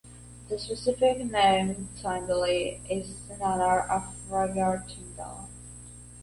The 0.49 0.57
specific 0.57 1.19
name, 1.29 1.87
"tindalli", 2.01 2.79
is 2.89 3.21
in 3.29 3.39
honor 3.39 3.81
of 3.81 4.15
Roger 4.31 4.83
Tindall. 4.87 5.47